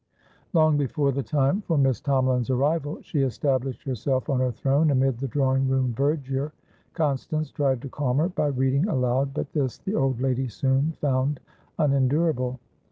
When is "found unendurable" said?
10.99-12.59